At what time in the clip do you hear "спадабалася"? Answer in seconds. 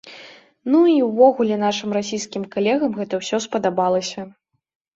3.49-4.21